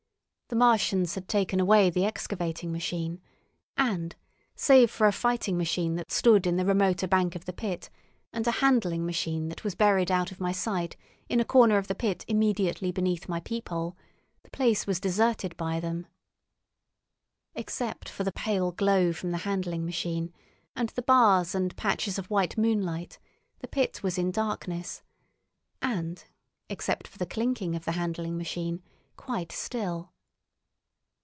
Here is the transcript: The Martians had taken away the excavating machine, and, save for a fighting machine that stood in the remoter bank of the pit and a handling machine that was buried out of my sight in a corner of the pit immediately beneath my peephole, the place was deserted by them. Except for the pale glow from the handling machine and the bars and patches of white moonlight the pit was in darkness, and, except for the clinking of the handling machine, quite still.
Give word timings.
The 0.53 0.57
Martians 0.57 1.15
had 1.15 1.29
taken 1.29 1.61
away 1.61 1.89
the 1.89 2.03
excavating 2.03 2.73
machine, 2.73 3.21
and, 3.77 4.13
save 4.53 4.91
for 4.91 5.07
a 5.07 5.13
fighting 5.13 5.57
machine 5.57 5.95
that 5.95 6.11
stood 6.11 6.45
in 6.45 6.57
the 6.57 6.65
remoter 6.65 7.07
bank 7.07 7.37
of 7.37 7.45
the 7.45 7.53
pit 7.53 7.89
and 8.33 8.45
a 8.45 8.51
handling 8.59 9.05
machine 9.05 9.47
that 9.47 9.63
was 9.63 9.75
buried 9.75 10.11
out 10.11 10.29
of 10.29 10.41
my 10.41 10.51
sight 10.51 10.97
in 11.29 11.39
a 11.39 11.45
corner 11.45 11.77
of 11.77 11.87
the 11.87 11.95
pit 11.95 12.25
immediately 12.27 12.91
beneath 12.91 13.29
my 13.29 13.39
peephole, 13.39 13.95
the 14.43 14.49
place 14.49 14.85
was 14.85 14.99
deserted 14.99 15.55
by 15.55 15.79
them. 15.79 16.05
Except 17.55 18.09
for 18.09 18.25
the 18.25 18.33
pale 18.33 18.73
glow 18.73 19.13
from 19.13 19.31
the 19.31 19.37
handling 19.47 19.85
machine 19.85 20.33
and 20.75 20.89
the 20.89 21.01
bars 21.01 21.55
and 21.55 21.73
patches 21.77 22.19
of 22.19 22.29
white 22.29 22.57
moonlight 22.57 23.19
the 23.59 23.69
pit 23.69 24.03
was 24.03 24.17
in 24.17 24.31
darkness, 24.31 25.01
and, 25.81 26.25
except 26.67 27.07
for 27.07 27.17
the 27.19 27.25
clinking 27.25 27.73
of 27.73 27.85
the 27.85 27.93
handling 27.93 28.35
machine, 28.37 28.83
quite 29.15 29.53
still. 29.53 30.09